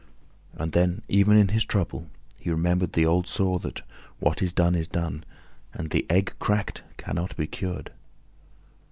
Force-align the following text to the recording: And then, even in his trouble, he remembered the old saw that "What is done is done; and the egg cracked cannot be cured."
And 0.55 0.71
then, 0.71 1.03
even 1.09 1.37
in 1.37 1.49
his 1.49 1.63
trouble, 1.63 2.07
he 2.35 2.49
remembered 2.49 2.93
the 2.93 3.05
old 3.05 3.27
saw 3.27 3.59
that 3.59 3.83
"What 4.17 4.41
is 4.41 4.51
done 4.51 4.73
is 4.73 4.87
done; 4.87 5.23
and 5.75 5.91
the 5.91 6.07
egg 6.09 6.33
cracked 6.39 6.81
cannot 6.97 7.37
be 7.37 7.45
cured." 7.45 7.91